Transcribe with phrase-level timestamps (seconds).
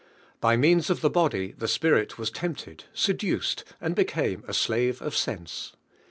[0.39, 4.53] By means of the body, I he spir it was tempted, seduced, and became a
[4.55, 5.73] slave of sense.